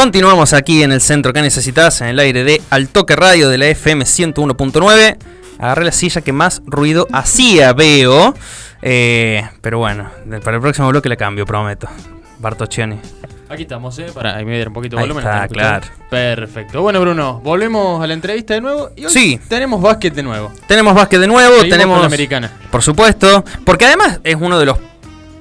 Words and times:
Continuamos 0.00 0.54
aquí 0.54 0.82
en 0.82 0.92
el 0.92 1.02
centro 1.02 1.34
que 1.34 1.42
necesitas, 1.42 2.00
en 2.00 2.06
el 2.08 2.18
aire 2.20 2.42
de 2.42 2.62
Altoque 2.70 3.14
Radio 3.16 3.50
de 3.50 3.58
la 3.58 3.66
FM 3.66 4.06
101.9. 4.06 5.18
Agarré 5.58 5.84
la 5.84 5.92
silla 5.92 6.22
que 6.22 6.32
más 6.32 6.62
ruido 6.64 7.06
hacía, 7.12 7.74
veo. 7.74 8.34
Eh, 8.80 9.46
pero 9.60 9.76
bueno, 9.76 10.10
para 10.42 10.56
el 10.56 10.62
próximo 10.62 10.88
bloque 10.88 11.10
le 11.10 11.18
cambio, 11.18 11.44
prometo. 11.44 11.86
Bartocciani. 12.38 12.98
Aquí 13.50 13.64
estamos, 13.64 13.98
¿eh? 13.98 14.06
Para 14.14 14.36
ahí 14.36 14.46
me 14.46 14.66
un 14.66 14.72
poquito 14.72 14.96
de 14.96 15.02
volumen. 15.02 15.22
está, 15.22 15.44
¿están 15.44 15.58
escuchando? 15.82 16.08
Perfecto. 16.08 16.80
Bueno, 16.80 16.98
Bruno, 17.02 17.40
volvemos 17.44 18.02
a 18.02 18.06
la 18.06 18.14
entrevista 18.14 18.54
de 18.54 18.62
nuevo. 18.62 18.88
Y 18.96 19.04
hoy 19.04 19.12
Sí. 19.12 19.38
tenemos 19.50 19.82
básquet 19.82 20.14
de 20.14 20.22
nuevo. 20.22 20.50
Tenemos 20.66 20.94
básquet 20.94 21.20
de 21.20 21.26
nuevo, 21.26 21.56
Seguimos 21.56 21.68
tenemos. 21.68 21.94
con 21.96 22.00
la 22.00 22.06
americana. 22.06 22.50
Por 22.70 22.80
supuesto, 22.80 23.44
porque 23.66 23.84
además 23.84 24.18
es 24.24 24.36
uno 24.40 24.58
de 24.58 24.64
los 24.64 24.78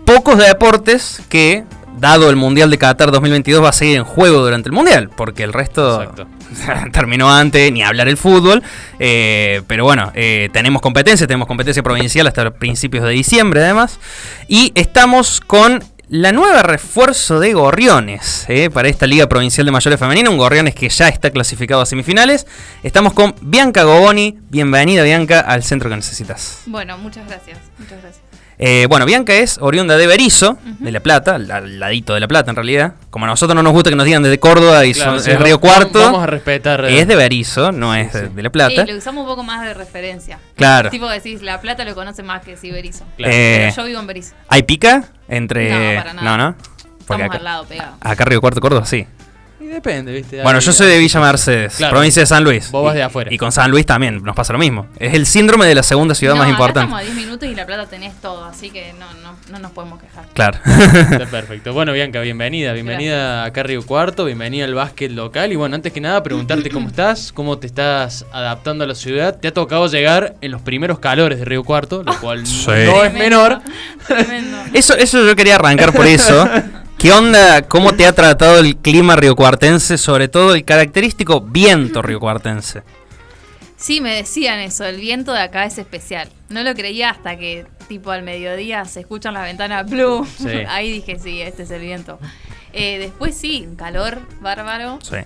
pocos 0.04 0.38
deportes 0.38 1.22
que, 1.30 1.64
dado 2.00 2.30
el 2.30 2.36
Mundial 2.36 2.70
de 2.70 2.78
Qatar 2.78 3.12
2022, 3.12 3.64
va 3.64 3.70
a 3.70 3.74
seguir 3.74 3.98
en 3.98 4.04
juego 4.04 4.40
durante 4.40 4.70
el 4.70 4.74
Mundial, 4.74 5.10
porque 5.16 5.44
el 5.44 5.54
resto 5.54 6.14
terminó 6.92 7.32
antes, 7.34 7.72
ni 7.72 7.84
hablar 7.84 8.08
el 8.08 8.18
fútbol. 8.18 8.64
eh, 9.00 9.62
pero 9.68 9.84
bueno, 9.84 10.12
eh, 10.16 10.50
tenemos 10.54 10.82
competencia, 10.82 11.28
tenemos 11.28 11.48
competencia 11.48 11.84
provincial 11.84 12.28
hasta 12.28 12.52
principios 12.52 13.04
de 13.04 13.12
diciembre 13.12 13.64
además. 13.64 14.00
Y 14.48 14.72
estamos 14.76 15.42
con 15.42 15.84
la 16.10 16.32
nueva 16.32 16.64
refuerzo 16.64 17.40
de 17.40 17.54
Gorriones 17.54 18.46
eh, 18.48 18.72
para 18.72 18.90
esta 18.90 19.06
Liga 19.06 19.28
Provincial 19.28 19.66
de 19.66 19.72
Mayores 19.72 20.00
Femenina, 20.00 20.32
un 20.32 20.38
Gorriones 20.38 20.74
que 20.74 20.90
ya 20.90 21.08
está 21.08 21.30
clasificado 21.30 21.82
a 21.82 21.86
semifinales. 21.86 22.48
Estamos 22.82 23.14
con 23.14 23.36
Bianca 23.42 23.84
Goboni. 23.84 24.40
Bienvenida 24.50 25.04
Bianca 25.04 25.40
al 25.40 25.64
centro 25.64 25.90
que 25.90 25.96
necesitas. 25.96 26.62
Bueno, 26.66 26.98
muchas 26.98 27.28
gracias. 27.28 27.60
Muchas 27.78 28.02
gracias. 28.02 28.24
Eh, 28.62 28.88
bueno, 28.90 29.06
Bianca 29.06 29.34
es 29.34 29.58
oriunda 29.62 29.96
de 29.96 30.06
Berizo, 30.06 30.58
de 30.80 30.92
La 30.92 31.00
Plata, 31.00 31.36
al, 31.36 31.50
al 31.50 31.80
ladito 31.80 32.14
de 32.14 32.20
La 32.20 32.28
Plata 32.28 32.50
en 32.52 32.58
realidad. 32.58 32.96
Como 33.10 33.24
a 33.24 33.30
nosotros 33.30 33.56
no 33.56 33.64
nos 33.64 33.72
gusta 33.72 33.90
que 33.90 33.96
nos 33.96 34.06
digan 34.06 34.22
desde 34.22 34.38
Córdoba 34.38 34.86
y 34.86 34.94
Claro, 34.94 35.12
son, 35.14 35.22
sí, 35.22 35.32
es 35.32 35.38
va- 35.40 35.44
Río 35.44 35.62
Cuarto, 35.62 36.00
Vamos 36.00 36.24
a 36.24 36.26
respetar. 36.26 36.84
eh, 36.84 37.00
es 37.00 37.08
de 37.08 37.16
Berizo, 37.16 37.72
no 37.72 37.96
es 37.96 38.12
de, 38.12 38.28
sí. 38.28 38.34
de 38.36 38.44
La 38.44 38.50
Plata. 38.50 38.86
Sí, 38.86 38.92
lo 38.92 38.98
usamos 38.98 39.22
un 39.24 39.30
poco 39.30 39.44
más 39.44 39.62
de 39.66 39.74
referencia. 39.74 40.40
Claro. 40.56 40.90
Tipo 40.90 41.08
decís, 41.08 41.42
La 41.42 41.62
Plata 41.62 41.86
lo 41.86 41.96
conoce 41.96 42.22
más 42.22 42.42
que 42.44 42.58
si 42.58 42.70
Berizo. 42.70 43.06
Claro. 43.16 43.32
Eh, 43.34 43.58
Pero 43.74 43.76
yo 43.78 43.88
vivo 43.88 44.00
en 44.02 44.08
Berizo. 44.08 44.36
¿Hay 44.50 44.64
pica 44.64 45.06
entre...? 45.30 45.70
No, 45.96 46.02
para 46.02 46.14
nada. 46.16 46.38
No, 46.38 46.44
¿no? 46.50 46.56
Porque 47.08 47.24
Estamos 47.24 47.26
acá, 47.28 47.38
al 47.38 47.44
lado, 47.46 47.66
pegados. 47.66 47.96
acá 48.02 48.26
Río 48.26 48.42
Cuarto, 48.42 48.60
Córdoba, 48.60 48.86
sí. 48.86 49.08
Y 49.62 49.66
depende, 49.66 50.14
¿viste? 50.14 50.42
Bueno, 50.42 50.60
Ahí- 50.60 50.66
yo 50.66 50.72
soy 50.72 50.88
de 50.88 50.98
Villa 50.98 51.20
Mercedes, 51.20 51.76
Claro. 51.76 51.92
provincia 51.96 52.22
de 52.22 52.26
San 52.26 52.44
Luis. 52.46 52.72
Vos 52.72 52.86
vas 52.86 52.96
de 52.96 53.04
afuera. 53.04 53.34
Y 53.34 53.38
con 53.38 53.52
San 53.52 53.70
Luis 53.70 53.86
también 53.86 54.24
nos 54.24 54.34
pasa 54.34 54.54
lo 54.54 54.60
mismo. 54.60 54.88
Es 54.98 55.14
el 55.14 55.26
síndrome 55.26 55.66
de 55.66 55.76
la 55.76 55.84
segunda 55.84 56.16
ciudad 56.16 56.34
no, 56.34 56.38
más 56.38 56.46
acá 56.46 56.52
importante. 56.52 56.80
estamos 56.86 57.00
a 57.02 57.04
10 57.04 57.16
minutos 57.16 57.50
y 57.50 57.56
La 57.56 57.66
Plata 57.66 57.86
tenés 57.88 58.14
todo, 58.22 58.46
así 58.46 58.70
que 58.70 58.94
no, 58.98 59.06
no, 59.22 59.36
no 59.52 59.60
nos 59.60 59.72
podemos 59.72 60.00
quejar. 60.02 60.26
Claro. 60.34 60.60
Está 60.66 61.26
perfecto. 61.26 61.74
Bueno, 61.74 61.92
Bianca, 61.92 62.22
bienvenida. 62.22 62.72
Bienvenida 62.72 63.44
acá 63.44 63.60
a 63.60 63.64
Río 63.66 63.86
Cuarto, 63.86 64.24
bienvenida 64.24 64.64
al 64.64 64.76
básquet 64.76 65.12
local. 65.12 65.52
Y 65.52 65.58
bueno, 65.58 65.76
antes 65.76 65.92
que 65.92 66.00
nada, 66.00 66.24
preguntarte 66.24 66.70
cómo 66.70 66.88
estás, 66.88 67.34
cómo 67.34 67.58
te 67.58 67.68
estás 67.68 68.26
adaptando 68.32 68.86
a 68.86 68.88
la 68.88 68.96
ciudad. 68.96 69.38
Te 69.42 69.50
ha 69.50 69.54
tocado 69.54 69.88
llegar 69.88 70.36
en 70.40 70.52
los 70.52 70.62
primeros 70.62 71.00
calores 71.00 71.38
de 71.38 71.44
Río 71.44 71.66
Cuarto, 71.66 72.02
lo 72.04 72.18
cual 72.22 72.46
Sí. 72.48 72.66
no 72.68 73.04
es 73.04 73.12
Tremendo, 73.12 73.18
menor. 73.20 73.60
Tremendo. 74.08 74.58
Eso, 74.72 74.96
eso 74.96 75.26
yo 75.28 75.36
quería 75.36 75.56
arrancar 75.56 75.92
por 75.92 76.08
eso. 76.08 76.48
¿Qué 77.00 77.14
onda? 77.14 77.62
¿Cómo 77.62 77.96
te 77.96 78.06
ha 78.06 78.12
tratado 78.12 78.60
el 78.60 78.76
clima 78.76 79.16
riocuartense? 79.16 79.98
Sobre 79.98 80.28
todo 80.28 80.54
el 80.54 80.66
característico 80.66 81.40
viento 81.40 82.02
riocuartense. 82.02 82.84
Sí, 83.78 84.02
me 84.02 84.14
decían 84.14 84.60
eso, 84.60 84.84
el 84.84 85.00
viento 85.00 85.32
de 85.32 85.40
acá 85.40 85.64
es 85.64 85.78
especial. 85.78 86.30
No 86.50 86.62
lo 86.62 86.76
creía 86.76 87.12
hasta 87.12 87.38
que, 87.38 87.66
tipo, 87.88 88.12
al 88.12 88.24
mediodía 88.24 88.84
se 88.84 89.00
escuchan 89.00 89.34
las 89.34 89.44
ventanas 89.44 89.90
blue. 89.90 90.28
Sí. 90.40 90.50
Ahí 90.68 90.92
dije, 90.92 91.18
sí, 91.18 91.42
este 91.42 91.64
es 91.64 91.72
el 91.72 91.84
viento. 91.84 92.20
Eh, 92.74 93.00
después 93.00 93.34
sí, 93.34 93.66
un 93.66 93.78
calor 93.78 94.20
bárbaro. 94.42 95.00
Sí. 95.02 95.20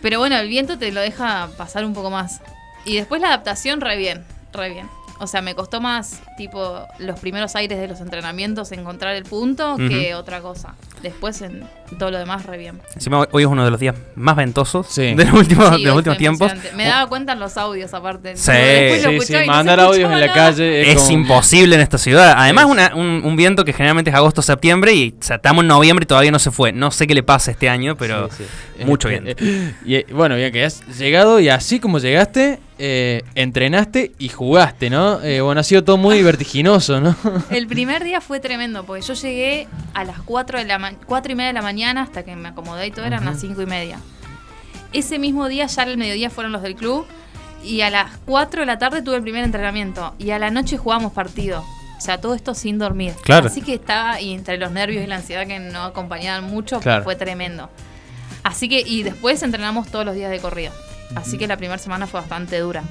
Pero 0.00 0.20
bueno, 0.20 0.36
el 0.36 0.48
viento 0.48 0.78
te 0.78 0.92
lo 0.92 1.00
deja 1.00 1.48
pasar 1.58 1.84
un 1.84 1.94
poco 1.94 2.10
más. 2.10 2.42
Y 2.84 2.94
después 2.94 3.20
la 3.20 3.26
adaptación, 3.26 3.80
re 3.80 3.96
bien, 3.96 4.24
re 4.52 4.70
bien. 4.70 4.88
O 5.20 5.26
sea, 5.26 5.42
me 5.42 5.54
costó 5.54 5.80
más, 5.82 6.22
tipo, 6.38 6.86
los 6.98 7.20
primeros 7.20 7.54
aires 7.54 7.78
de 7.78 7.86
los 7.86 8.00
entrenamientos, 8.00 8.72
encontrar 8.72 9.14
el 9.14 9.24
punto, 9.24 9.76
que 9.76 10.14
otra 10.14 10.40
cosa. 10.40 10.74
Después, 11.02 11.40
en 11.42 11.62
todo 11.98 12.10
lo 12.10 12.18
demás, 12.18 12.44
re 12.46 12.58
bien. 12.58 12.78
Encima 12.94 13.26
hoy- 13.32 13.42
es 13.42 13.48
uno 13.48 13.64
de 13.64 13.70
los 13.70 13.80
días 13.80 13.94
más 14.16 14.36
ventosos 14.36 14.86
Sí. 14.88 15.14
de 15.14 15.24
los 15.24 15.32
últimos, 15.34 15.74
Sí, 15.74 15.82
de 15.82 15.88
los 15.88 15.96
últimos 15.96 16.18
tiempos. 16.18 16.52
Me 16.76 16.84
daba 16.84 17.08
cuenta 17.08 17.32
en 17.32 17.40
los 17.40 17.56
audios, 17.56 17.92
aparte. 17.94 18.36
Sí. 18.36 18.52
Y 18.52 19.32
no 19.32 19.46
mandar 19.46 19.80
audios 19.80 20.12
en 20.12 20.20
la 20.20 20.32
calle. 20.32 20.90
Es 20.92 20.98
como- 21.02 21.10
imposible 21.12 21.74
en 21.76 21.80
esta 21.80 21.98
ciudad. 21.98 22.34
Además, 22.36 22.66
una- 22.66 22.92
un, 22.94 23.22
un 23.24 23.36
viento 23.36 23.64
que 23.64 23.72
generalmente 23.72 24.10
es 24.10 24.16
agosto-septiembre 24.16 24.92
y 24.92 25.14
o 25.18 25.22
sea, 25.22 25.36
estamos 25.36 25.62
en 25.62 25.68
noviembre 25.68 26.04
y 26.04 26.06
todavía 26.06 26.30
no 26.30 26.38
se 26.38 26.50
fue. 26.50 26.72
No 26.72 26.90
sé 26.90 27.06
qué 27.06 27.14
le 27.14 27.22
pasa 27.22 27.50
este 27.50 27.68
año, 27.68 27.96
pero 27.96 28.28
Sí, 28.30 28.44
sí. 28.78 28.84
mucho 28.84 29.08
Eh, 29.08 29.20
viento. 29.20 29.44
eh, 29.44 29.74
y 29.84 29.94
eh, 29.96 30.06
bueno, 30.12 30.36
bien 30.36 30.52
que 30.52 30.64
has 30.64 30.86
llegado 30.98 31.40
y 31.40 31.48
así 31.48 31.80
como 31.80 31.98
llegaste, 31.98 32.58
eh, 32.82 33.22
entrenaste 33.34 34.12
y 34.18 34.28
jugaste, 34.30 34.88
¿no? 34.90 35.20
Eh, 35.22 35.40
bueno, 35.42 35.60
ha 35.60 35.64
sido 35.64 35.84
todo 35.84 35.96
muy 35.98 36.22
vertiginoso, 36.22 37.00
¿no? 37.00 37.14
El 37.50 37.66
primer 37.66 38.04
día 38.04 38.20
fue 38.20 38.40
tremendo, 38.40 38.84
porque 38.84 39.02
yo 39.02 39.14
llegué 39.14 39.66
a 39.92 40.04
las 40.04 40.20
4, 40.22 40.58
de 40.58 40.64
la 40.64 40.78
4 41.06 41.32
y 41.32 41.34
media 41.34 41.48
de 41.48 41.54
la 41.54 41.62
mañana 41.62 42.02
hasta 42.02 42.24
que 42.24 42.34
me 42.36 42.48
acomodé 42.48 42.86
y 42.86 42.90
todo 42.90 43.04
eran 43.04 43.24
las 43.24 43.40
5 43.40 43.60
y 43.62 43.66
media. 43.66 43.98
Ese 44.92 45.18
mismo 45.18 45.48
día, 45.48 45.66
ya 45.66 45.82
al 45.82 45.96
mediodía 45.96 46.30
fueron 46.30 46.52
los 46.52 46.62
del 46.62 46.74
club, 46.74 47.06
y 47.62 47.82
a 47.82 47.90
las 47.90 48.16
4 48.26 48.60
de 48.60 48.66
la 48.66 48.78
tarde 48.78 49.02
tuve 49.02 49.16
el 49.16 49.22
primer 49.22 49.44
entrenamiento, 49.44 50.14
y 50.18 50.30
a 50.30 50.38
la 50.38 50.50
noche 50.50 50.76
jugamos 50.78 51.12
partido. 51.12 51.64
O 51.96 52.00
sea, 52.00 52.18
todo 52.20 52.34
esto 52.34 52.54
sin 52.54 52.78
dormir. 52.78 53.12
Claro. 53.22 53.46
Así 53.48 53.60
que 53.60 53.74
estaba, 53.74 54.20
y 54.20 54.32
entre 54.32 54.56
los 54.56 54.72
nervios 54.72 55.04
y 55.04 55.06
la 55.06 55.16
ansiedad 55.16 55.46
que 55.46 55.58
no 55.58 55.82
acompañaban 55.84 56.44
mucho, 56.44 56.80
Claro. 56.80 57.04
fue 57.04 57.14
tremendo. 57.14 57.68
Así 58.42 58.68
que, 58.68 58.80
y 58.80 59.02
después 59.02 59.42
entrenamos 59.42 59.88
todos 59.88 60.04
los 60.06 60.14
días 60.14 60.30
de 60.30 60.38
corrida. 60.40 60.72
Así 61.14 61.36
que 61.36 61.46
la 61.46 61.56
primera 61.58 61.78
semana 61.78 62.06
fue 62.06 62.20
bastante 62.20 62.58
dura, 62.58 62.82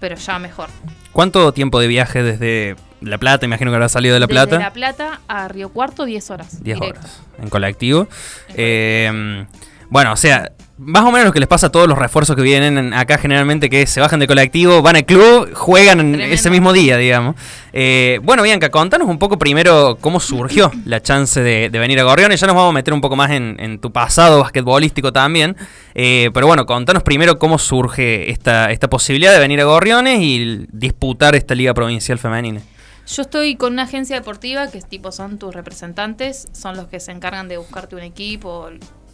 pero 0.00 0.16
ya 0.16 0.38
mejor. 0.38 0.70
¿Cuánto 1.12 1.52
tiempo 1.52 1.78
de 1.78 1.86
viaje 1.88 2.22
desde 2.22 2.76
La 3.04 3.18
Plata? 3.18 3.46
Imagino 3.46 3.70
que 3.70 3.74
habrá 3.76 3.88
salido 3.88 4.14
de 4.14 4.20
La 4.20 4.28
Plata. 4.28 4.56
Desde 4.56 4.64
La 4.64 4.72
Plata 4.72 5.20
a 5.28 5.48
Río 5.48 5.68
Cuarto, 5.70 6.04
10 6.04 6.30
horas. 6.30 6.62
10 6.62 6.78
directo. 6.80 7.00
horas 7.00 7.20
en 7.42 7.48
colectivo. 7.50 8.08
Eh, 8.54 9.44
bueno, 9.90 10.12
o 10.12 10.16
sea, 10.16 10.50
más 10.76 11.04
o 11.04 11.12
menos 11.12 11.26
lo 11.26 11.32
que 11.32 11.38
les 11.38 11.48
pasa 11.48 11.68
a 11.68 11.70
todos 11.70 11.86
los 11.86 11.96
refuerzos 11.96 12.34
que 12.34 12.42
vienen 12.42 12.78
en- 12.78 12.94
acá 12.94 13.16
generalmente, 13.18 13.70
que 13.70 13.86
se 13.86 14.00
bajan 14.00 14.18
de 14.18 14.26
colectivo, 14.26 14.82
van 14.82 14.96
al 14.96 15.04
club, 15.04 15.52
juegan 15.54 15.98
Tremendo. 15.98 16.24
ese 16.34 16.50
mismo 16.50 16.72
día, 16.72 16.96
digamos. 16.96 17.36
Eh, 17.72 18.18
bueno, 18.24 18.42
Bianca, 18.42 18.70
contanos 18.70 19.06
un 19.08 19.18
poco 19.18 19.38
primero 19.38 19.98
cómo 20.00 20.18
surgió 20.18 20.72
la 20.84 21.00
chance 21.00 21.40
de, 21.40 21.70
de 21.70 21.78
venir 21.78 22.00
a 22.00 22.02
Gorriones. 22.02 22.40
Ya 22.40 22.46
nos 22.48 22.56
vamos 22.56 22.70
a 22.70 22.72
meter 22.72 22.92
un 22.92 23.00
poco 23.00 23.14
más 23.14 23.30
en, 23.30 23.56
en 23.60 23.78
tu 23.78 23.92
pasado 23.92 24.40
basquetbolístico 24.40 25.12
también. 25.12 25.56
Eh, 25.94 26.30
pero 26.34 26.48
bueno, 26.48 26.66
contanos 26.66 27.04
primero 27.04 27.38
cómo 27.38 27.58
surge 27.58 28.30
esta, 28.32 28.72
esta 28.72 28.88
posibilidad 28.90 29.32
de 29.32 29.38
venir 29.38 29.60
a 29.60 29.64
Gorriones 29.64 30.18
y 30.22 30.66
disputar 30.72 31.36
esta 31.36 31.54
liga 31.54 31.72
provincial 31.74 32.18
femenina. 32.18 32.60
Yo 33.06 33.22
estoy 33.22 33.56
con 33.56 33.74
una 33.74 33.82
agencia 33.82 34.16
deportiva 34.16 34.70
que 34.70 34.78
es 34.78 34.86
tipo 34.86 35.12
son 35.12 35.38
tus 35.38 35.54
representantes, 35.54 36.48
son 36.52 36.76
los 36.76 36.88
que 36.88 37.00
se 37.00 37.12
encargan 37.12 37.48
de 37.48 37.58
buscarte 37.58 37.96
un 37.96 38.02
equipo 38.02 38.48
o 38.48 38.70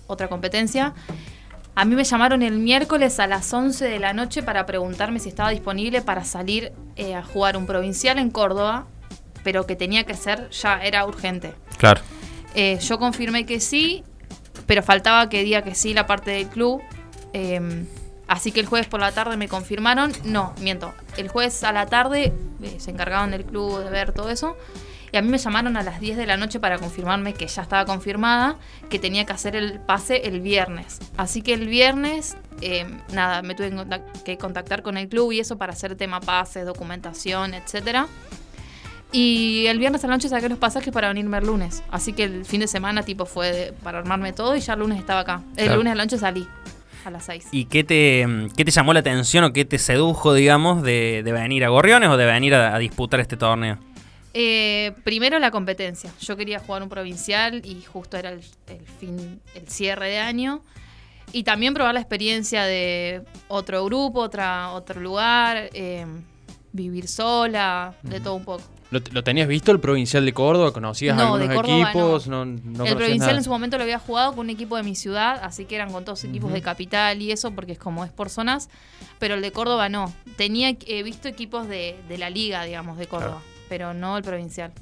otra 0.06 0.28
competencia. 0.28 0.94
A 1.74 1.84
mí 1.84 1.94
me 1.94 2.04
llamaron 2.04 2.42
el 2.42 2.58
miércoles 2.58 3.18
a 3.20 3.26
las 3.26 3.52
11 3.52 3.84
de 3.86 3.98
la 3.98 4.12
noche 4.12 4.42
para 4.42 4.66
preguntarme 4.66 5.18
si 5.18 5.28
estaba 5.28 5.50
disponible 5.50 6.02
para 6.02 6.24
salir 6.24 6.72
eh, 6.96 7.14
a 7.14 7.22
jugar 7.22 7.56
un 7.56 7.66
provincial 7.66 8.18
en 8.18 8.30
Córdoba, 8.30 8.86
pero 9.42 9.66
que 9.66 9.76
tenía 9.76 10.04
que 10.04 10.14
ser 10.14 10.50
ya, 10.50 10.82
era 10.82 11.04
urgente. 11.06 11.54
Claro. 11.76 12.02
Eh, 12.54 12.78
yo 12.80 12.98
confirmé 12.98 13.46
que 13.46 13.60
sí, 13.60 14.04
pero 14.66 14.82
faltaba 14.82 15.28
que 15.28 15.42
diga 15.42 15.62
que 15.62 15.74
sí 15.74 15.94
la 15.94 16.06
parte 16.06 16.30
del 16.32 16.48
club. 16.48 16.82
Eh, 17.32 17.86
así 18.30 18.52
que 18.52 18.60
el 18.60 18.66
jueves 18.66 18.86
por 18.86 19.00
la 19.00 19.12
tarde 19.12 19.36
me 19.36 19.48
confirmaron. 19.48 20.12
No, 20.24 20.54
miento. 20.60 20.94
El 21.16 21.28
jueves 21.28 21.64
a 21.64 21.72
la 21.72 21.86
tarde 21.86 22.32
eh, 22.62 22.76
se 22.78 22.92
encargaban 22.92 23.32
del 23.32 23.44
club 23.44 23.82
de 23.82 23.90
ver 23.90 24.12
todo 24.12 24.30
eso. 24.30 24.56
Y 25.12 25.16
a 25.16 25.22
mí 25.22 25.28
me 25.28 25.38
llamaron 25.38 25.76
a 25.76 25.82
las 25.82 25.98
10 25.98 26.16
de 26.16 26.26
la 26.26 26.36
noche 26.36 26.60
para 26.60 26.78
confirmarme 26.78 27.34
que 27.34 27.48
ya 27.48 27.62
estaba 27.62 27.84
confirmada, 27.84 28.56
que 28.88 29.00
tenía 29.00 29.26
que 29.26 29.32
hacer 29.32 29.56
el 29.56 29.80
pase 29.80 30.28
el 30.28 30.40
viernes. 30.40 31.00
Así 31.16 31.42
que 31.42 31.54
el 31.54 31.66
viernes, 31.66 32.36
eh, 32.60 32.86
nada, 33.12 33.42
me 33.42 33.56
tuve 33.56 33.72
que 34.24 34.38
contactar 34.38 34.82
con 34.82 34.96
el 34.96 35.08
club 35.08 35.32
y 35.32 35.40
eso 35.40 35.58
para 35.58 35.72
hacer 35.72 35.96
tema 35.96 36.20
pases, 36.20 36.64
documentación, 36.64 37.54
etcétera. 37.54 38.06
Y 39.10 39.66
el 39.66 39.80
viernes 39.80 40.04
a 40.04 40.06
la 40.06 40.14
noche 40.14 40.28
saqué 40.28 40.48
los 40.48 40.58
pasajes 40.58 40.92
para 40.92 41.08
venirme 41.08 41.38
el 41.38 41.46
lunes. 41.46 41.82
Así 41.90 42.12
que 42.12 42.22
el 42.22 42.44
fin 42.44 42.60
de 42.60 42.68
semana 42.68 43.02
tipo 43.02 43.26
fue 43.26 43.74
para 43.82 43.98
armarme 43.98 44.32
todo 44.32 44.54
y 44.54 44.60
ya 44.60 44.74
el 44.74 44.78
lunes 44.78 45.00
estaba 45.00 45.20
acá. 45.20 45.42
El 45.56 45.74
lunes 45.74 45.90
a 45.90 45.96
la 45.96 46.04
noche 46.04 46.16
salí 46.16 46.46
a 47.04 47.10
las 47.10 47.24
6. 47.24 47.48
¿Y 47.52 47.66
qué 47.66 47.84
te, 47.84 48.26
qué 48.56 48.64
te 48.64 48.70
llamó 48.70 48.92
la 48.92 49.00
atención 49.00 49.44
o 49.44 49.52
qué 49.52 49.64
te 49.64 49.78
sedujo, 49.78 50.34
digamos, 50.34 50.82
de, 50.82 51.22
venir 51.24 51.64
a 51.64 51.68
Gorriones 51.68 52.08
o 52.08 52.16
de 52.16 52.26
venir 52.26 52.54
a, 52.54 52.78
disputar 52.78 53.20
este 53.20 53.36
torneo? 53.36 53.78
Eh, 54.32 54.92
primero 55.04 55.38
la 55.38 55.50
competencia. 55.50 56.12
Yo 56.20 56.36
quería 56.36 56.60
jugar 56.60 56.82
un 56.82 56.88
provincial 56.88 57.62
y 57.64 57.82
justo 57.82 58.16
era 58.16 58.30
el, 58.30 58.42
fin, 58.98 59.40
el 59.54 59.68
cierre 59.68 60.08
de 60.08 60.18
año. 60.18 60.62
Y 61.32 61.44
también 61.44 61.74
probar 61.74 61.94
la 61.94 62.00
experiencia 62.00 62.64
de 62.64 63.22
otro 63.48 63.84
grupo, 63.84 64.20
otra, 64.20 64.72
otro 64.72 65.00
lugar, 65.00 65.70
eh, 65.74 66.04
vivir 66.72 67.06
sola, 67.06 67.94
de 68.02 68.20
todo 68.20 68.34
un 68.34 68.44
poco. 68.44 68.64
¿Lo, 68.90 69.22
tenías 69.22 69.46
visto 69.46 69.70
el 69.70 69.78
Provincial 69.78 70.24
de 70.24 70.32
Córdoba? 70.32 70.72
¿Conocías 70.72 71.16
algunos 71.16 71.48
equipos? 71.64 72.26
No. 72.26 72.42
el 72.42 72.96
Provincial 72.96 73.36
en 73.36 73.44
su 73.44 73.50
momento 73.50 73.76
lo 73.76 73.84
había 73.84 74.00
jugado 74.00 74.32
con 74.32 74.40
un 74.40 74.50
equipo 74.50 74.76
de 74.76 74.82
mi 74.82 74.96
ciudad, 74.96 75.38
así 75.42 75.64
que 75.64 75.76
eran 75.76 75.92
con 75.92 76.04
todos 76.04 76.24
equipos 76.24 76.52
de 76.52 76.60
capital 76.60 77.22
y 77.22 77.30
eso, 77.30 77.52
porque 77.52 77.72
es 77.72 77.78
como 77.78 78.04
es 78.04 78.10
por 78.10 78.30
zonas, 78.30 78.68
pero 79.20 79.34
el 79.34 79.42
de 79.42 79.52
Córdoba 79.52 79.88
no. 79.88 80.12
Tenía 80.36 80.76
he 80.86 81.02
visto 81.04 81.28
equipos 81.28 81.68
de, 81.68 81.96
la 82.18 82.30
liga, 82.30 82.64
digamos, 82.64 82.98
de 82.98 83.06
Córdoba, 83.06 83.40
pero 83.68 83.94
no 83.94 84.16
el 84.16 84.24
Provincial. 84.24 84.72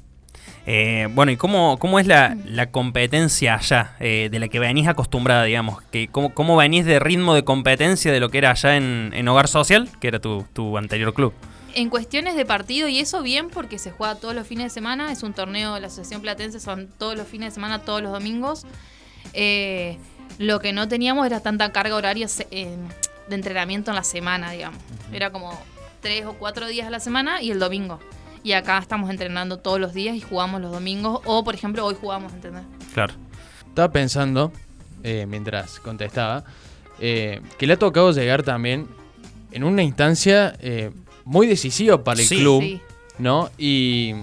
Eh, 0.65 1.07
bueno, 1.11 1.31
¿y 1.31 1.37
cómo, 1.37 1.77
cómo 1.77 1.99
es 1.99 2.07
la, 2.07 2.35
competencia 2.71 3.55
allá, 3.55 3.95
eh, 3.99 4.29
de 4.31 4.39
la 4.39 4.47
que 4.47 4.57
venís 4.57 4.87
acostumbrada, 4.87 5.43
digamos? 5.43 5.83
Que, 5.83 6.07
¿cómo, 6.07 6.33
¿Cómo 6.33 6.57
venís 6.57 6.85
de 6.85 6.99
ritmo 6.99 7.35
de 7.35 7.43
competencia 7.43 8.11
de 8.11 8.19
lo 8.19 8.29
que 8.29 8.39
era 8.39 8.51
allá 8.51 8.75
en, 8.75 9.11
en 9.13 9.27
Hogar 9.27 9.47
Social, 9.47 9.87
que 9.99 10.07
era 10.07 10.19
tu, 10.19 10.45
tu 10.53 10.77
anterior 10.79 11.13
club? 11.13 11.33
En 11.75 11.89
cuestiones 11.89 12.35
de 12.35 12.45
partido 12.45 12.87
y 12.87 12.99
eso 12.99 13.21
bien 13.21 13.49
porque 13.49 13.79
se 13.79 13.91
juega 13.91 14.15
todos 14.15 14.35
los 14.35 14.47
fines 14.47 14.65
de 14.65 14.69
semana, 14.69 15.11
es 15.11 15.23
un 15.23 15.33
torneo 15.33 15.73
de 15.75 15.81
la 15.81 15.87
Asociación 15.87 16.21
Platense, 16.21 16.59
son 16.59 16.87
todos 16.97 17.15
los 17.15 17.27
fines 17.27 17.49
de 17.49 17.55
semana, 17.55 17.79
todos 17.79 18.01
los 18.01 18.11
domingos. 18.11 18.65
Eh, 19.33 19.97
lo 20.37 20.59
que 20.59 20.73
no 20.73 20.87
teníamos 20.87 21.25
era 21.25 21.39
tanta 21.41 21.71
carga 21.71 21.95
horaria 21.95 22.27
de 22.27 22.77
entrenamiento 23.29 23.91
en 23.91 23.95
la 23.95 24.03
semana, 24.03 24.51
digamos. 24.51 24.79
Era 25.11 25.31
como 25.31 25.59
tres 26.01 26.25
o 26.25 26.33
cuatro 26.33 26.67
días 26.67 26.87
a 26.87 26.89
la 26.89 26.99
semana 26.99 27.41
y 27.41 27.51
el 27.51 27.59
domingo. 27.59 27.99
Y 28.41 28.53
acá 28.53 28.77
estamos 28.77 29.09
entrenando 29.09 29.57
todos 29.57 29.79
los 29.79 29.93
días 29.93 30.15
y 30.15 30.21
jugamos 30.21 30.61
los 30.61 30.71
domingos. 30.71 31.21
O, 31.25 31.43
por 31.43 31.55
ejemplo, 31.55 31.85
hoy 31.85 31.95
jugamos, 31.99 32.31
¿entendés? 32.33 32.63
Claro. 32.93 33.13
Estaba 33.67 33.91
pensando, 33.91 34.51
eh, 35.03 35.25
mientras 35.27 35.79
contestaba, 35.79 36.45
eh, 36.99 37.41
que 37.57 37.67
le 37.67 37.73
ha 37.73 37.79
tocado 37.79 38.11
llegar 38.11 38.43
también 38.43 38.87
en 39.51 39.63
una 39.63 39.83
instancia 39.83 40.55
muy 41.29 41.45
decisivo 41.45 42.03
para 42.03 42.19
el 42.19 42.27
club, 42.27 42.81
¿no? 43.19 43.51
Y 43.59 44.15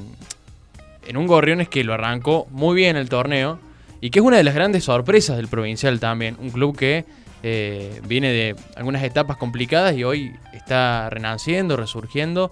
en 1.06 1.16
un 1.16 1.28
Gorriones 1.28 1.68
que 1.68 1.84
lo 1.84 1.94
arrancó 1.94 2.48
muy 2.50 2.74
bien 2.74 2.96
el 2.96 3.08
torneo 3.08 3.60
y 4.00 4.10
que 4.10 4.18
es 4.18 4.24
una 4.24 4.38
de 4.38 4.42
las 4.42 4.56
grandes 4.56 4.84
sorpresas 4.84 5.36
del 5.36 5.46
provincial 5.46 6.00
también. 6.00 6.36
Un 6.40 6.50
club 6.50 6.76
que 6.76 7.04
eh, 7.44 8.00
viene 8.08 8.32
de 8.32 8.56
algunas 8.74 9.04
etapas 9.04 9.36
complicadas 9.36 9.96
y 9.96 10.02
hoy 10.02 10.32
está 10.52 11.08
renaciendo, 11.08 11.76
resurgiendo. 11.76 12.50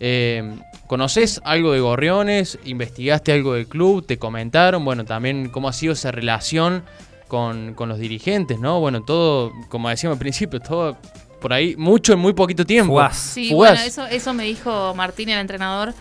Eh, 0.00 0.50
¿Conoces 0.86 1.42
algo 1.44 1.72
de 1.72 1.80
Gorriones? 1.80 2.58
¿Investigaste 2.64 3.32
algo 3.32 3.52
del 3.52 3.66
club? 3.66 4.06
¿Te 4.06 4.18
comentaron? 4.18 4.82
Bueno, 4.82 5.04
también 5.04 5.50
cómo 5.50 5.68
ha 5.68 5.74
sido 5.74 5.92
esa 5.92 6.10
relación 6.10 6.84
con, 7.28 7.74
con 7.74 7.90
los 7.90 7.98
dirigentes, 7.98 8.58
¿no? 8.60 8.80
Bueno, 8.80 9.02
todo, 9.02 9.52
como 9.68 9.90
decíamos 9.90 10.16
al 10.16 10.20
principio, 10.20 10.58
todo 10.58 10.96
por 11.40 11.52
ahí 11.52 11.74
mucho 11.76 12.12
en 12.12 12.18
muy 12.18 12.32
poquito 12.32 12.64
tiempo. 12.64 13.00
Sí, 13.12 13.52
bueno, 13.52 13.80
eso, 13.80 14.06
eso 14.06 14.32
me 14.34 14.44
dijo 14.44 14.94
Martín, 14.94 15.28
el 15.30 15.38
entrenador, 15.38 15.94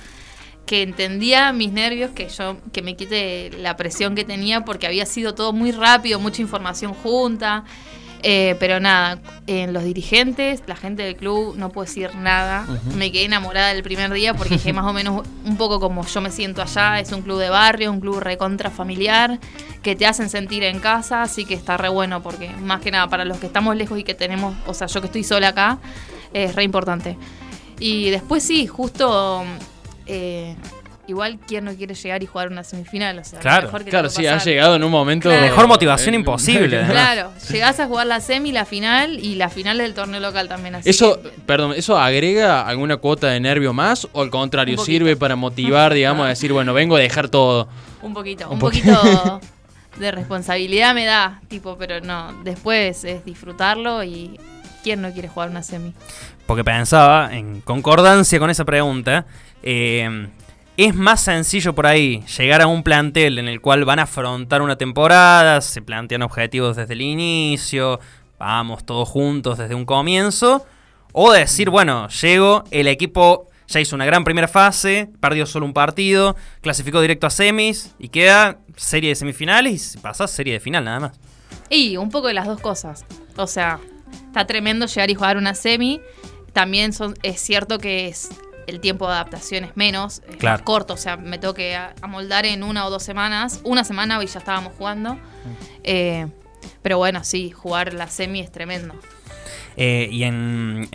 que 0.66 0.84
entendía 0.84 1.52
mis 1.54 1.72
nervios, 1.72 2.12
que 2.12 2.30
yo 2.30 2.58
que 2.72 2.82
me 2.82 2.96
quite 2.96 3.52
la 3.58 3.76
presión 3.76 4.14
que 4.14 4.24
tenía 4.24 4.66
porque 4.66 4.86
había 4.86 5.06
sido 5.06 5.34
todo 5.34 5.54
muy 5.54 5.72
rápido, 5.72 6.20
mucha 6.20 6.42
información 6.42 6.94
junta. 6.94 7.64
Eh, 8.22 8.58
pero 8.60 8.80
nada, 8.80 9.20
en 9.48 9.72
los 9.72 9.84
dirigentes, 9.84 10.62
la 10.68 10.76
gente 10.76 11.04
del 11.04 11.16
club, 11.16 11.56
no 11.56 11.70
puedo 11.70 11.86
decir 11.86 12.16
nada. 12.16 12.66
Me 12.96 13.12
quedé 13.12 13.26
enamorada 13.26 13.72
el 13.72 13.82
primer 13.82 14.12
día 14.12 14.34
porque 14.34 14.56
dije 14.56 14.74
más 14.74 14.86
o 14.86 14.94
menos 14.94 15.26
un 15.46 15.58
poco 15.58 15.80
como 15.80 16.06
yo 16.06 16.22
me 16.22 16.30
siento 16.30 16.62
allá. 16.62 17.00
Es 17.00 17.12
un 17.12 17.22
club 17.22 17.40
de 17.40 17.50
barrio, 17.50 17.92
un 17.92 18.02
club 18.02 18.20
recontra 18.20 18.70
familiar, 18.70 19.40
que 19.82 19.96
te 19.96 20.06
hacen 20.06 20.30
sentir 20.30 20.64
en 20.64 20.80
casa, 20.80 21.22
así 21.22 21.46
que 21.46 21.54
está 21.54 21.78
re 21.78 21.90
bueno 21.90 22.22
porque 22.22 22.50
más 22.50 22.82
que 22.82 22.92
nada 22.92 23.08
para 23.08 23.24
los 23.24 23.38
que 23.38 23.46
estamos 23.46 23.76
lejos 23.76 23.98
y 23.98 24.04
que 24.04 24.14
tenemos, 24.14 24.56
o 24.68 24.74
sea, 24.74 24.88
yo 24.88 25.00
que 25.00 25.08
estoy 25.08 25.24
sola 25.24 25.50
acá, 25.50 25.80
es 26.34 26.56
re 26.56 26.64
importante. 26.64 27.18
Y 27.80 28.10
después 28.10 28.44
sí, 28.44 28.68
justo... 28.68 29.44
Eh, 30.06 30.56
igual 31.10 31.40
quién 31.48 31.66
no 31.66 31.74
quiere 31.74 31.96
llegar 31.96 32.22
y 32.24 32.26
jugar 32.26 32.50
una 32.50 32.64
semifinal, 32.64 33.20
o 33.20 33.24
sea, 33.24 33.40
claro, 33.40 33.68
mejor 33.68 33.84
que 33.84 33.90
claro, 33.90 34.10
sí, 34.10 34.28
ha 34.28 34.38
llegado 34.38 34.76
en 34.76 34.84
un 34.84 34.92
momento 34.92 35.30
mejor 35.30 35.68
motivación 35.68 36.16
imposible. 36.16 36.80
Claro, 36.90 37.32
llegás 37.52 37.80
a 37.80 37.88
jugar 37.88 38.08
la 38.08 38.20
semi, 38.20 38.52
la 38.52 38.66
final 38.66 39.20
y 39.20 39.36
la 39.36 39.50
final 39.50 39.78
del 39.78 39.94
torneo 39.94 40.20
local 40.20 40.48
también. 40.48 40.76
Así 40.76 40.90
eso, 40.90 41.20
perdón, 41.46 41.74
eso 41.76 41.98
agrega 41.98 42.62
alguna 42.62 42.98
cuota 42.98 43.28
de 43.28 43.40
nervio 43.40 43.74
más 43.74 44.08
o 44.12 44.22
al 44.22 44.30
contrario 44.30 44.78
sirve 44.78 45.16
para 45.16 45.36
motivar, 45.36 45.94
digamos, 45.94 46.26
a 46.26 46.30
decir, 46.30 46.52
bueno, 46.52 46.74
vengo 46.74 46.96
a 46.96 47.00
dejar 47.00 47.30
todo. 47.30 47.70
Un 48.02 48.14
poquito, 48.14 48.50
un, 48.50 48.60
poquito 48.60 49.42
de 49.98 50.12
responsabilidad 50.12 50.94
me 50.94 51.06
da, 51.06 51.42
tipo, 51.48 51.78
pero 51.78 52.02
no, 52.02 52.34
después 52.44 53.04
es 53.04 53.26
disfrutarlo 53.26 54.04
y 54.04 54.40
quién 54.84 55.02
no 55.02 55.12
quiere 55.12 55.28
jugar 55.28 55.50
una 55.50 55.64
semi. 55.64 55.94
Porque 56.46 56.64
pensaba 56.64 57.34
en 57.34 57.62
concordancia 57.62 58.40
con 58.40 58.50
esa 58.50 58.66
pregunta. 58.66 59.26
Eh, 59.64 60.28
es 60.86 60.96
más 60.96 61.20
sencillo 61.20 61.76
por 61.76 61.88
ahí 61.88 62.24
llegar 62.38 62.62
a 62.62 62.68
un 62.68 62.84
plantel 62.84 63.38
en 63.38 63.50
el 63.50 63.60
cual 63.60 63.84
van 63.84 64.00
a 64.00 64.04
afrontar 64.04 64.62
una 64.62 64.78
temporada, 64.78 65.60
se 65.60 65.82
plantean 65.82 66.22
objetivos 66.22 66.78
desde 66.78 66.94
el 66.94 67.02
inicio, 67.02 68.00
vamos 68.38 68.86
todos 68.86 69.10
juntos 69.10 69.58
desde 69.58 69.76
un 69.76 69.84
comienzo, 69.84 70.66
o 71.12 71.34
decir, 71.34 71.70
bueno, 71.70 72.08
llego, 72.08 72.64
el 72.72 72.88
equipo 72.88 73.50
ya 73.68 73.82
hizo 73.82 73.94
una 73.94 74.06
gran 74.06 74.24
primera 74.24 74.48
fase, 74.48 75.10
perdió 75.20 75.46
solo 75.46 75.66
un 75.66 75.74
partido, 75.74 76.38
clasificó 76.62 77.02
directo 77.02 77.28
a 77.28 77.30
semis 77.30 77.94
y 78.00 78.08
queda 78.08 78.60
serie 78.78 79.10
de 79.10 79.16
semifinales 79.16 79.96
y 79.96 79.98
pasa 79.98 80.28
serie 80.28 80.54
de 80.54 80.60
final 80.62 80.86
nada 80.86 81.02
más. 81.02 81.20
Y 81.70 81.98
un 81.98 82.10
poco 82.10 82.28
de 82.28 82.36
las 82.36 82.48
dos 82.48 82.62
cosas. 82.62 83.06
O 83.36 83.48
sea, 83.48 83.82
está 84.28 84.48
tremendo 84.48 84.86
llegar 84.86 85.10
y 85.10 85.16
jugar 85.16 85.36
una 85.36 85.56
semi. 85.56 86.00
También 86.54 86.94
son, 86.94 87.16
es 87.22 87.42
cierto 87.42 87.80
que 87.80 88.08
es 88.08 88.30
el 88.70 88.80
tiempo 88.80 89.08
de 89.08 89.14
adaptación 89.14 89.64
es 89.64 89.76
menos, 89.76 90.22
es 90.30 90.42
más 90.44 90.62
corto, 90.62 90.94
o 90.94 90.98
sea, 90.98 91.18
me 91.18 91.38
tengo 91.38 91.54
que 91.54 91.78
amoldar 92.02 92.46
en 92.46 92.64
una 92.64 92.86
o 92.86 92.90
dos 92.90 93.04
semanas. 93.04 93.60
Una 93.64 93.84
semana 93.84 94.24
y 94.24 94.28
ya 94.28 94.40
estábamos 94.40 94.74
jugando. 94.78 95.16
Mm. 95.16 95.20
Eh, 95.84 96.28
pero 96.82 96.98
bueno, 96.98 97.24
sí, 97.24 97.52
jugar 97.52 97.94
la 97.94 98.08
semi 98.08 98.40
es 98.40 98.52
tremendo. 98.52 98.94
Eh, 99.78 100.10
y 100.12 100.24
en, 100.24 100.90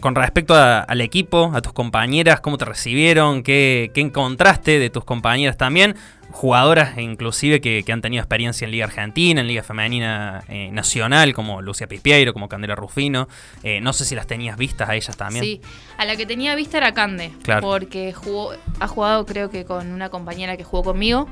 con 0.00 0.14
respecto 0.14 0.54
al 0.54 1.00
equipo, 1.00 1.52
a 1.54 1.60
tus 1.60 1.72
compañeras, 1.72 2.40
¿cómo 2.40 2.56
te 2.56 2.64
recibieron? 2.64 3.42
¿Qué, 3.42 3.90
¿Qué, 3.94 4.00
encontraste 4.00 4.78
de 4.78 4.90
tus 4.90 5.04
compañeras 5.04 5.56
también? 5.56 5.94
Jugadoras 6.30 6.96
inclusive 6.96 7.60
que, 7.60 7.84
han 7.92 8.00
tenido 8.00 8.22
experiencia 8.22 8.64
en 8.64 8.70
Liga 8.70 8.86
Argentina, 8.86 9.40
en 9.40 9.48
Liga 9.48 9.62
Femenina 9.62 10.44
eh, 10.48 10.70
Nacional, 10.72 11.34
como 11.34 11.60
Lucia 11.60 11.88
Pispiero, 11.88 12.32
como 12.32 12.48
Candela 12.48 12.76
Rufino. 12.76 13.28
Eh, 13.62 13.80
no 13.80 13.92
sé 13.92 14.04
si 14.04 14.14
las 14.14 14.26
tenías 14.26 14.56
vistas 14.56 14.88
a 14.88 14.94
ellas 14.94 15.16
también. 15.16 15.44
Sí, 15.44 15.60
a 15.98 16.04
la 16.04 16.16
que 16.16 16.24
tenía 16.24 16.54
vista 16.54 16.78
era 16.78 16.94
Cande, 16.94 17.32
porque 17.60 18.12
jugó, 18.12 18.52
ha 18.78 18.86
jugado 18.86 19.26
creo 19.26 19.50
que 19.50 19.64
con 19.64 19.92
una 19.92 20.08
compañera 20.08 20.56
que 20.56 20.64
jugó 20.64 20.84
conmigo. 20.84 21.28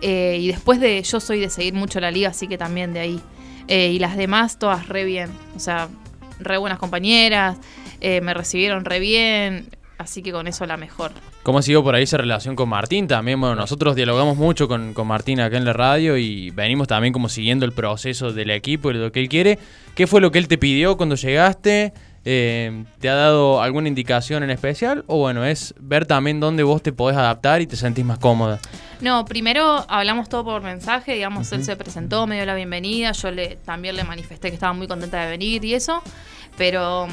y 0.00 0.46
después 0.46 0.80
de, 0.80 1.02
yo 1.02 1.20
soy 1.20 1.40
de 1.40 1.50
seguir 1.50 1.74
mucho 1.74 2.00
la 2.00 2.10
liga, 2.10 2.28
así 2.28 2.46
que 2.46 2.56
también 2.56 2.94
de 2.94 3.00
ahí. 3.00 3.20
y 3.68 3.98
las 3.98 4.16
demás 4.16 4.58
todas 4.58 4.88
re 4.88 5.04
bien. 5.04 5.30
O 5.56 5.60
sea, 5.60 5.88
re 6.38 6.58
buenas 6.58 6.78
compañeras, 6.78 7.58
eh, 8.00 8.20
me 8.20 8.34
recibieron 8.34 8.84
re 8.84 9.00
bien, 9.00 9.68
así 9.98 10.22
que 10.22 10.32
con 10.32 10.46
eso 10.46 10.66
la 10.66 10.76
mejor. 10.76 11.12
¿Cómo 11.42 11.58
ha 11.58 11.62
sido 11.62 11.84
por 11.84 11.94
ahí 11.94 12.02
esa 12.02 12.16
relación 12.16 12.56
con 12.56 12.68
Martín 12.68 13.06
también? 13.06 13.40
Bueno, 13.40 13.54
nosotros 13.54 13.94
dialogamos 13.94 14.36
mucho 14.36 14.66
con, 14.66 14.94
Martín 15.06 15.40
acá 15.40 15.56
en 15.56 15.64
la 15.64 15.72
radio 15.72 16.16
y 16.16 16.50
venimos 16.50 16.88
también 16.88 17.12
como 17.12 17.28
siguiendo 17.28 17.64
el 17.64 17.72
proceso 17.72 18.32
del 18.32 18.50
equipo 18.50 18.90
y 18.90 18.94
lo 18.94 19.12
que 19.12 19.20
él 19.20 19.28
quiere. 19.28 19.58
¿Qué 19.94 20.06
fue 20.06 20.20
lo 20.20 20.32
que 20.32 20.38
él 20.38 20.48
te 20.48 20.58
pidió 20.58 20.96
cuando 20.96 21.14
llegaste? 21.14 21.92
Eh, 22.28 22.84
¿Te 22.98 23.08
ha 23.08 23.14
dado 23.14 23.62
alguna 23.62 23.86
indicación 23.86 24.42
en 24.42 24.50
especial? 24.50 25.04
O 25.06 25.18
bueno, 25.18 25.44
es 25.44 25.74
ver 25.78 26.06
también 26.06 26.40
dónde 26.40 26.64
vos 26.64 26.82
te 26.82 26.92
podés 26.92 27.16
adaptar 27.16 27.62
y 27.62 27.68
te 27.68 27.76
sentís 27.76 28.04
más 28.04 28.18
cómoda. 28.18 28.58
No, 29.00 29.24
primero 29.24 29.86
hablamos 29.88 30.28
todo 30.28 30.42
por 30.42 30.60
mensaje, 30.60 31.14
digamos, 31.14 31.52
él 31.52 31.62
se 31.62 31.76
presentó, 31.76 32.26
me 32.26 32.34
dio 32.34 32.44
la 32.44 32.56
bienvenida, 32.56 33.12
yo 33.12 33.30
le 33.30 33.54
también 33.64 33.94
le 33.94 34.02
manifesté 34.02 34.48
que 34.48 34.54
estaba 34.54 34.72
muy 34.72 34.88
contenta 34.88 35.22
de 35.22 35.30
venir 35.30 35.64
y 35.64 35.74
eso, 35.74 36.02
pero 36.58 37.06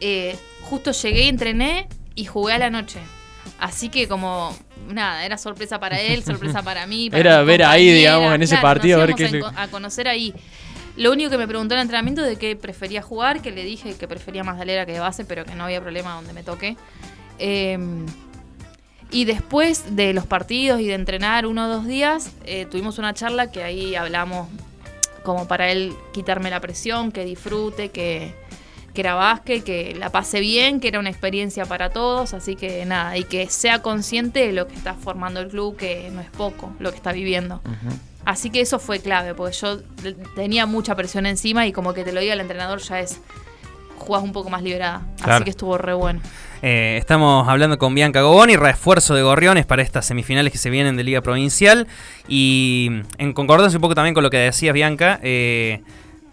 eh, 0.00 0.38
justo 0.62 0.92
llegué, 0.92 1.26
entrené 1.26 1.88
y 2.14 2.26
jugué 2.26 2.52
a 2.52 2.58
la 2.58 2.70
noche. 2.70 3.00
Así 3.58 3.88
que 3.88 4.06
como 4.06 4.56
nada, 4.88 5.24
era 5.24 5.38
sorpresa 5.38 5.80
para 5.80 6.00
él, 6.00 6.22
sorpresa 6.22 6.62
para 6.62 6.86
mí. 6.86 7.10
para 7.10 7.20
Era 7.20 7.42
ver 7.42 7.64
ahí, 7.64 7.90
digamos, 7.90 8.32
en 8.32 8.42
ese 8.42 8.54
Claro, 8.60 8.62
partido, 8.62 8.98
a 8.98 9.06
nos 9.06 9.08
ver 9.08 9.16
qué 9.16 9.36
íbamos 9.38 9.58
a 9.58 9.68
conocer 9.68 10.06
ahí. 10.06 10.32
Lo 10.96 11.12
único 11.12 11.30
que 11.30 11.38
me 11.38 11.46
preguntó 11.46 11.74
en 11.74 11.80
el 11.80 11.82
entrenamiento 11.84 12.22
de 12.22 12.36
qué 12.36 12.56
prefería 12.56 13.02
jugar, 13.02 13.42
que 13.42 13.50
le 13.50 13.64
dije 13.64 13.94
que 13.94 14.08
prefería 14.08 14.44
más 14.44 14.56
de 14.56 14.62
alera 14.62 14.86
que 14.86 14.92
de 14.92 15.00
base, 15.00 15.24
pero 15.24 15.44
que 15.44 15.54
no 15.54 15.64
había 15.64 15.80
problema 15.80 16.14
donde 16.14 16.32
me 16.32 16.42
toque. 16.42 16.76
Eh, 17.38 17.78
y 19.10 19.24
después 19.24 19.96
de 19.96 20.12
los 20.12 20.26
partidos 20.26 20.80
y 20.80 20.86
de 20.86 20.94
entrenar 20.94 21.46
uno 21.46 21.66
o 21.66 21.68
dos 21.68 21.86
días, 21.86 22.32
eh, 22.44 22.66
tuvimos 22.70 22.98
una 22.98 23.14
charla 23.14 23.50
que 23.50 23.62
ahí 23.62 23.94
hablamos 23.94 24.48
como 25.22 25.46
para 25.46 25.70
él 25.70 25.94
quitarme 26.12 26.50
la 26.50 26.60
presión, 26.60 27.12
que 27.12 27.24
disfrute, 27.24 27.90
que, 27.90 28.34
que 28.94 29.00
era 29.00 29.42
que 29.44 29.94
la 29.98 30.10
pase 30.10 30.40
bien, 30.40 30.80
que 30.80 30.88
era 30.88 30.98
una 30.98 31.10
experiencia 31.10 31.66
para 31.66 31.90
todos, 31.90 32.34
así 32.34 32.56
que 32.56 32.84
nada, 32.84 33.16
y 33.16 33.24
que 33.24 33.48
sea 33.48 33.80
consciente 33.82 34.46
de 34.46 34.52
lo 34.52 34.66
que 34.66 34.74
está 34.74 34.94
formando 34.94 35.40
el 35.40 35.48
club, 35.48 35.76
que 35.76 36.10
no 36.12 36.20
es 36.20 36.30
poco 36.30 36.72
lo 36.78 36.90
que 36.90 36.96
está 36.96 37.12
viviendo. 37.12 37.60
Así 38.26 38.50
que 38.50 38.60
eso 38.60 38.80
fue 38.80 38.98
clave, 38.98 39.34
porque 39.34 39.56
yo 39.56 39.78
tenía 40.34 40.66
mucha 40.66 40.96
presión 40.96 41.26
encima 41.26 41.64
y 41.68 41.72
como 41.72 41.94
que 41.94 42.02
te 42.02 42.12
lo 42.12 42.20
diga 42.20 42.34
el 42.34 42.40
entrenador 42.40 42.80
ya 42.80 42.98
es, 42.98 43.20
jugás 43.96 44.20
un 44.24 44.32
poco 44.32 44.50
más 44.50 44.64
liberada. 44.64 45.06
Claro. 45.18 45.34
Así 45.34 45.44
que 45.44 45.50
estuvo 45.50 45.78
re 45.78 45.94
bueno. 45.94 46.20
Eh, 46.60 46.96
estamos 46.98 47.46
hablando 47.46 47.78
con 47.78 47.94
Bianca 47.94 48.22
Goboni, 48.22 48.56
refuerzo 48.56 49.14
de 49.14 49.22
Gorriones 49.22 49.64
para 49.64 49.82
estas 49.82 50.06
semifinales 50.06 50.50
que 50.50 50.58
se 50.58 50.70
vienen 50.70 50.96
de 50.96 51.04
Liga 51.04 51.20
Provincial. 51.20 51.86
Y 52.26 52.90
en 53.18 53.32
concordancia 53.32 53.78
un 53.78 53.82
poco 53.82 53.94
también 53.94 54.12
con 54.12 54.24
lo 54.24 54.30
que 54.30 54.38
decías, 54.38 54.74
Bianca, 54.74 55.20
eh, 55.22 55.82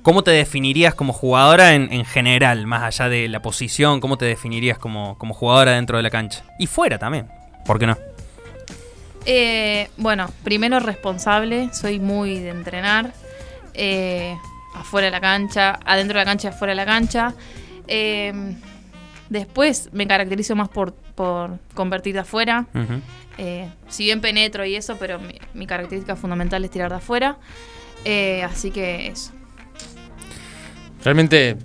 ¿cómo 0.02 0.24
te 0.24 0.32
definirías 0.32 0.96
como 0.96 1.14
jugadora 1.14 1.76
en, 1.76 1.94
en 1.94 2.06
general, 2.06 2.66
más 2.66 2.82
allá 2.82 3.08
de 3.08 3.28
la 3.28 3.44
posición? 3.44 4.00
¿Cómo 4.00 4.18
te 4.18 4.26
definirías 4.26 4.80
como, 4.80 5.16
como 5.20 5.36
jugadora 5.36 5.74
dentro 5.74 5.98
de 5.98 6.02
la 6.02 6.10
cancha? 6.10 6.44
Y 6.58 6.66
fuera 6.66 6.98
también, 6.98 7.28
¿por 7.68 7.78
qué 7.78 7.86
no? 7.86 7.98
Eh, 9.25 9.89
bueno, 9.98 10.30
primero 10.44 10.80
responsable, 10.80 11.70
soy 11.74 12.00
muy 12.00 12.39
de 12.39 12.50
entrenar. 12.50 13.13
eh, 13.74 14.36
afuera 14.75 15.06
de 15.06 15.12
la 15.12 15.22
cancha, 15.22 15.80
adentro 15.86 16.18
de 16.18 16.25
la 16.25 16.30
cancha 16.32 16.48
y 16.48 16.51
afuera 16.51 16.72
de 16.72 16.75
la 16.75 16.86
cancha. 16.86 17.34
Eh, 17.88 18.34
después 19.30 19.89
me 19.94 20.08
caracterizo 20.08 20.56
más 20.56 20.70
por, 20.70 20.94
por 20.94 21.60
convertir 21.74 22.13
de 22.13 22.20
afuera. 22.22 22.65
Si 23.88 24.03
bien 24.03 24.20
penetro 24.22 24.65
y 24.65 24.75
eso, 24.75 24.98
pero 25.00 25.20
mi, 25.20 25.39
mi 25.53 25.65
característica 25.68 26.15
fundamental 26.15 26.63
es 26.65 26.72
tirar 26.72 26.89
de 26.89 26.98
afuera. 26.98 27.38
Así 28.46 28.72
que 28.72 29.08
eso. 29.08 29.32
Realmente 31.03 31.58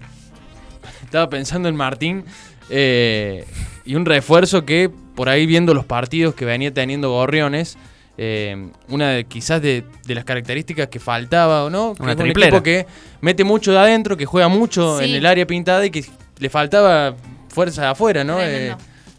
estaba 1.05 1.29
pensando 1.31 1.69
en 1.69 1.77
Martín 1.77 2.25
y 2.71 3.95
un 3.95 4.05
refuerzo 4.05 4.65
que 4.67 4.91
por 5.19 5.29
ahí 5.29 5.47
viendo 5.47 5.75
los 5.75 5.85
partidos 5.85 6.33
que 6.37 6.45
venía 6.45 6.73
teniendo 6.73 7.11
Gorriones, 7.11 7.77
eh, 8.17 8.69
una 8.89 9.11
de, 9.11 9.25
quizás 9.25 9.61
de, 9.61 9.83
de 10.07 10.15
las 10.15 10.23
características 10.25 10.87
que 10.87 11.01
faltaba 11.01 11.65
o 11.65 11.71
no, 11.71 11.95
que 11.97 12.03
Una 12.05 12.13
es 12.13 12.19
un 12.21 12.27
equipo 12.31 12.63
que 12.63 12.87
mete 13.21 13.43
mucho 13.43 13.73
de 13.73 13.79
adentro, 13.79 14.17
que 14.17 14.27
juega 14.27 14.47
mucho 14.47 15.01
Sí. 15.01 15.07
en 15.07 15.17
el 15.17 15.27
área 15.27 15.45
pintada 15.45 15.85
y 15.85 15.91
que 15.91 16.05
le 16.39 16.49
faltaba 16.49 17.17
fuerza 17.49 17.83
de 17.83 17.89
afuera, 17.89 18.23
¿no? 18.23 18.41
Eh, 18.41 18.77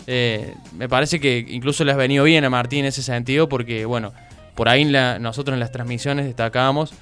eh, 0.08 0.54
me 0.78 0.88
parece 0.88 1.20
que 1.20 1.46
incluso 1.50 1.84
le 1.84 1.92
has 1.92 1.98
venido 1.98 2.24
bien 2.24 2.46
a 2.46 2.50
Martín 2.50 2.80
en 2.80 2.86
ese 2.86 3.04
sentido 3.04 3.50
porque, 3.50 3.84
bueno, 3.84 4.14
por 4.56 4.70
ahí 4.70 4.84
en 4.84 4.94
la- 4.94 5.20
nosotros 5.20 5.54
en 5.54 5.60
las 5.60 5.74
transmisiones 5.74 6.26
destacábamos 6.26 6.94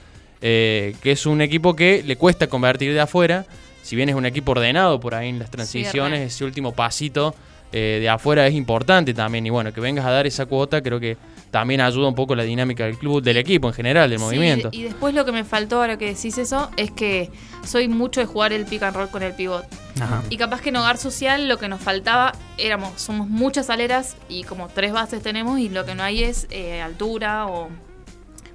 eh, 0.42 0.96
que 1.04 1.12
es 1.12 1.28
un 1.28 1.42
equipo 1.42 1.76
que 1.76 2.02
le 2.04 2.16
cuesta 2.16 2.48
convertir 2.48 2.94
de 2.94 3.00
afuera, 3.00 3.46
si 3.84 3.96
bien 3.96 4.10
es 4.10 4.16
un 4.16 4.26
equipo 4.26 4.54
ordenado 4.54 5.00
por 5.00 5.14
ahí 5.14 5.30
en 5.30 5.38
las 5.38 5.52
transiciones, 5.52 6.34
ese 6.34 6.46
último 6.46 6.74
pasito 6.74 7.36
eh, 7.72 7.98
de 8.00 8.10
afuera 8.10 8.48
es 8.48 8.54
importante 8.54 9.14
también 9.14 9.46
y 9.46 9.50
bueno, 9.50 9.74
que 9.74 9.82
vengas 9.82 10.06
a 10.06 10.12
dar 10.12 10.26
esa 10.26 10.46
cuota 10.46 10.82
creo 10.82 11.00
que 11.00 11.18
también 11.52 11.82
ayuda 11.82 12.08
un 12.10 12.16
poco 12.16 12.36
la 12.36 12.44
dinámica 12.44 12.86
del 12.86 12.98
club, 12.98 13.22
del 13.22 13.38
equipo 13.38 13.68
en 13.68 13.74
general, 13.74 14.10
del 14.10 14.20
Sí, 14.20 14.26
movimiento. 14.26 14.70
Y 14.72 14.84
después 14.84 15.14
lo 15.14 15.26
que 15.26 15.32
me 15.32 15.44
faltó 15.44 15.78
ahora 15.78 15.98
que 15.98 16.14
decís 16.14 16.38
eso 16.38 16.70
es 16.78 16.92
que 16.92 17.32
soy 17.66 17.88
mucho 17.88 18.20
de 18.20 18.26
jugar 18.26 18.52
el 18.54 18.66
pick 18.66 18.84
and 18.84 18.96
roll 18.96 19.10
con 19.10 19.24
el 19.24 19.34
pivot. 19.34 19.66
Ajá. 20.00 20.24
Y 20.30 20.38
capaz 20.38 20.62
que 20.62 20.70
en 20.70 20.76
hogar 20.76 20.98
social 20.98 21.48
lo 21.48 21.58
que 21.58 21.68
nos 21.70 21.82
faltaba 21.82 22.34
éramos, 22.58 23.02
somos 23.02 23.28
muchas 23.28 23.70
aleras 23.70 24.18
y 24.30 24.44
como 24.44 24.68
tres 24.68 24.92
bases 24.92 25.24
tenemos 25.24 25.60
y 25.60 25.70
lo 25.70 25.86
que 25.86 25.96
no 25.96 26.04
hay 26.04 26.24
es 26.24 26.48
eh, 26.52 26.82
altura 26.82 27.48
o 27.48 27.70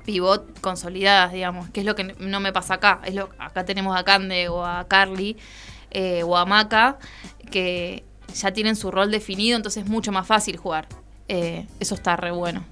pivot 0.05 0.61
consolidadas, 0.61 1.33
digamos, 1.33 1.71
que 1.71 1.81
es 1.81 1.87
lo 1.87 1.95
que 1.95 2.15
no 2.19 2.41
me 2.41 2.53
pasa 2.53 2.75
acá. 2.75 3.01
Es 3.05 3.15
lo, 3.15 3.31
acá 3.39 3.65
tenemos 3.65 3.99
a 3.99 4.05
Cande 4.05 4.49
o 4.49 4.65
a 4.65 4.87
Carly 4.87 5.37
eh, 5.91 6.23
o 6.25 6.37
a 6.37 6.45
Maca 6.45 6.99
que 7.51 8.05
ya 8.35 8.53
tienen 8.53 8.77
su 8.77 8.91
rol 8.91 9.11
definido, 9.11 9.57
entonces 9.57 9.85
es 9.85 9.91
mucho 9.91 10.13
más 10.13 10.27
fácil 10.27 10.57
jugar. 10.57 10.89
Eh, 11.29 11.67
eso 11.81 11.95
está 11.95 12.17
re 12.17 12.31
bueno. 12.31 12.65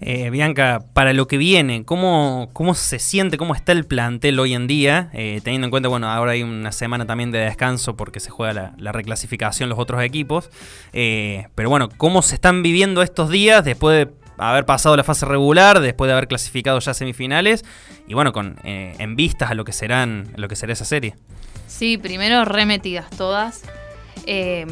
Eh, 0.00 0.30
Bianca, 0.30 0.84
para 0.92 1.12
lo 1.12 1.26
que 1.26 1.36
viene, 1.36 1.84
¿cómo, 1.84 2.50
¿cómo 2.52 2.74
se 2.74 2.98
siente, 2.98 3.36
cómo 3.36 3.54
está 3.54 3.72
el 3.72 3.84
plantel 3.84 4.38
hoy 4.38 4.54
en 4.54 4.66
día? 4.66 5.10
Eh, 5.12 5.40
teniendo 5.42 5.66
en 5.66 5.70
cuenta, 5.70 5.88
bueno, 5.88 6.08
ahora 6.08 6.32
hay 6.32 6.44
una 6.44 6.70
semana 6.70 7.06
también 7.06 7.32
de 7.32 7.38
descanso 7.40 7.96
porque 7.96 8.20
se 8.20 8.30
juega 8.30 8.52
la, 8.52 8.72
la 8.78 8.92
reclasificación 8.92 9.68
los 9.68 9.78
otros 9.78 10.02
equipos. 10.02 10.50
Eh, 10.92 11.48
pero 11.54 11.68
bueno, 11.68 11.88
¿cómo 11.96 12.22
se 12.22 12.36
están 12.36 12.62
viviendo 12.62 13.02
estos 13.02 13.30
días 13.30 13.64
después 13.64 14.06
de 14.06 14.14
haber 14.38 14.64
pasado 14.66 14.96
la 14.96 15.02
fase 15.02 15.26
regular, 15.26 15.80
después 15.80 16.08
de 16.08 16.12
haber 16.12 16.28
clasificado 16.28 16.78
ya 16.78 16.94
semifinales? 16.94 17.64
Y 18.06 18.14
bueno, 18.14 18.32
con 18.32 18.56
en 18.62 19.16
vistas 19.16 19.50
a 19.50 19.54
lo 19.54 19.64
que 19.64 19.72
serán, 19.72 20.28
lo 20.36 20.46
que 20.48 20.54
será 20.54 20.72
esa 20.72 20.84
serie. 20.84 21.16
Sí, 21.66 21.98
primero 21.98 22.44
remetidas 22.44 23.10
todas. 23.10 23.64
Eh, 24.26 24.66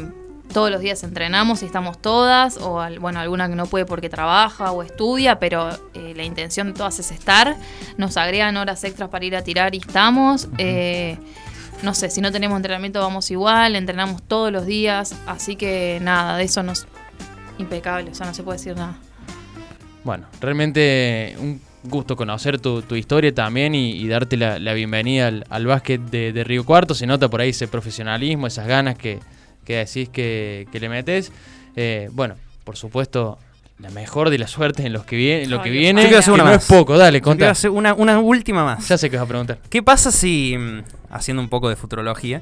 todos 0.53 0.71
los 0.71 0.79
días 0.81 1.03
entrenamos 1.03 1.61
y 1.61 1.65
estamos 1.65 2.01
todas, 2.01 2.57
o 2.57 2.81
bueno, 2.99 3.19
alguna 3.19 3.49
que 3.49 3.55
no 3.55 3.65
puede 3.65 3.85
porque 3.85 4.09
trabaja 4.09 4.71
o 4.71 4.81
estudia, 4.81 5.39
pero 5.39 5.69
eh, 5.93 6.13
la 6.15 6.23
intención 6.23 6.67
de 6.67 6.73
todas 6.73 6.99
es 6.99 7.11
estar. 7.11 7.57
Nos 7.97 8.17
agregan 8.17 8.57
horas 8.57 8.83
extras 8.83 9.09
para 9.09 9.25
ir 9.25 9.35
a 9.35 9.43
tirar 9.43 9.75
y 9.75 9.79
estamos. 9.79 10.47
Eh, 10.57 11.17
no 11.83 11.93
sé, 11.93 12.09
si 12.09 12.21
no 12.21 12.31
tenemos 12.31 12.55
entrenamiento 12.57 12.99
vamos 12.99 13.29
igual, 13.29 13.75
entrenamos 13.75 14.23
todos 14.23 14.51
los 14.51 14.65
días, 14.65 15.15
así 15.27 15.55
que 15.55 15.99
nada, 16.01 16.37
de 16.37 16.45
eso 16.45 16.63
nos 16.63 16.87
impecable, 17.59 18.11
o 18.11 18.15
sea, 18.15 18.25
no 18.25 18.33
se 18.33 18.43
puede 18.43 18.57
decir 18.57 18.75
nada. 18.75 18.97
Bueno, 20.03 20.25
realmente 20.39 21.35
un 21.39 21.61
gusto 21.83 22.15
conocer 22.15 22.59
tu, 22.59 22.81
tu 22.81 22.95
historia 22.95 23.33
también 23.33 23.75
y, 23.75 23.91
y 23.91 24.07
darte 24.07 24.35
la, 24.37 24.59
la 24.59 24.73
bienvenida 24.73 25.27
al, 25.27 25.45
al 25.49 25.65
básquet 25.65 26.01
de, 26.01 26.33
de 26.33 26.43
Río 26.43 26.65
Cuarto. 26.65 26.93
Se 26.95 27.07
nota 27.07 27.29
por 27.29 27.41
ahí 27.41 27.49
ese 27.49 27.67
profesionalismo, 27.67 28.47
esas 28.47 28.67
ganas 28.67 28.97
que, 28.97 29.19
que 29.63 29.77
decís 29.77 30.09
que, 30.09 30.67
que 30.71 30.79
le 30.79 30.89
metes. 30.89 31.31
Eh, 31.75 32.09
bueno, 32.11 32.35
por 32.63 32.75
supuesto, 32.75 33.37
la 33.79 33.89
mejor 33.91 34.29
de 34.31 34.37
la 34.39 34.47
suerte 34.47 34.85
en, 34.85 34.91
los 34.93 35.05
que 35.05 35.15
viene, 35.15 35.43
en 35.43 35.51
lo 35.51 35.61
que 35.61 35.69
Ay, 35.69 35.77
viene. 35.77 36.01
Yo 36.01 36.07
quiero 36.07 36.19
hacer 36.19 36.33
que 36.33 36.35
una 36.41 36.43
no 36.45 36.55
más. 36.55 36.63
es 36.63 36.69
poco, 36.69 36.97
dale, 36.97 37.21
contá. 37.21 37.51
hacer 37.51 37.69
una, 37.69 37.93
una 37.93 38.19
última 38.19 38.65
más. 38.65 38.87
Ya 38.87 38.97
sé 38.97 39.09
que 39.09 39.15
vas 39.17 39.25
a 39.25 39.27
preguntar. 39.27 39.59
¿Qué 39.69 39.83
pasa 39.83 40.11
si, 40.11 40.55
mm, 40.57 40.81
haciendo 41.11 41.41
un 41.43 41.49
poco 41.49 41.69
de 41.69 41.75
futurología, 41.75 42.41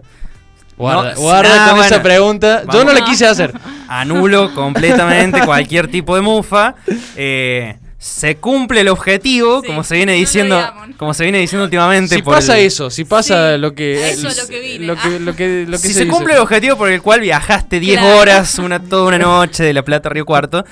Guarda, 0.78 1.14
No, 1.14 1.22
guarda 1.22 1.66
con 1.68 1.78
bueno. 1.78 1.84
esa 1.86 2.04
pregunta. 2.04 2.64
Yo 2.74 2.84
no 2.84 2.92
la 2.94 3.06
quise 3.06 3.26
hacer. 3.26 3.54
anulo 3.88 4.54
completamente 4.54 5.40
cualquier 5.46 5.88
tipo 5.90 6.16
de 6.18 6.22
mufa. 6.22 6.76
Eh, 7.16 7.78
se 8.08 8.38
cumple 8.38 8.82
el 8.82 8.88
objetivo, 8.90 9.62
Sí, 9.62 9.68
como 9.68 9.84
se 9.84 9.96
viene 9.96 10.12
no 10.14 10.20
diciendo, 10.20 10.74
como 10.98 11.16
se 11.16 11.24
viene 11.24 11.40
diciendo 11.40 11.64
últimamente. 11.64 12.16
Si 12.18 12.22
por 12.22 12.36
pasa 12.36 12.56
el- 12.60 12.68
eso, 12.68 12.92
si 12.92 13.04
pasa 13.04 13.54
Sí, 13.56 13.60
lo 13.60 13.74
que. 13.74 14.12
eso 14.12 14.28
es 14.28 14.38
lo 14.38 14.48
que 14.48 14.60
vine. 14.60 14.86
Lo 14.86 14.96
que, 14.96 15.20
lo 15.20 15.36
que, 15.36 15.66
lo 15.68 15.72
que 15.72 15.78
si 15.80 15.88
se 15.88 15.94
se, 15.96 16.00
dice. 16.06 16.16
cumple 16.16 16.36
el 16.36 16.40
objetivo 16.40 16.78
por 16.78 16.92
el 16.92 17.02
cual 17.02 17.22
viajaste 17.22 17.80
10 17.80 18.00
Claro. 18.00 18.18
horas, 18.20 18.60
una, 18.60 18.80
toda 18.80 19.08
una 19.08 19.18
noche 19.18 19.64
de 19.64 19.74
La 19.74 19.84
Plata 19.84 20.10
a 20.10 20.12
Río 20.12 20.24
Cuarto, 20.24 20.64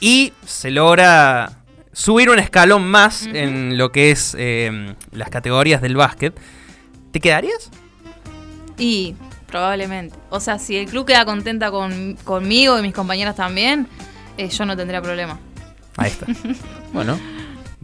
y 0.00 0.32
se 0.44 0.72
logra 0.72 1.60
subir 1.92 2.28
un 2.28 2.40
escalón 2.40 2.84
más 2.88 3.22
en 3.32 3.78
lo 3.78 3.92
que 3.92 4.10
es 4.10 4.34
eh, 4.36 4.96
las 5.12 5.28
categorías 5.30 5.80
del 5.80 5.94
básquet, 5.94 6.34
¿te 7.12 7.20
quedarías? 7.20 7.70
Y 8.78 9.14
probablemente. 9.46 10.16
O 10.30 10.40
sea, 10.40 10.58
si 10.58 10.76
el 10.76 10.86
club 10.86 11.06
queda 11.06 11.24
contenta 11.24 11.70
con, 11.70 12.16
conmigo 12.24 12.76
y 12.80 12.82
mis 12.82 12.92
compañeras 12.92 13.36
también, 13.36 13.86
eh, 14.36 14.48
yo 14.48 14.64
no 14.66 14.76
tendría 14.76 15.00
problema. 15.00 15.38
Ahí 15.96 16.10
está. 16.10 16.26
Bueno, 16.92 17.18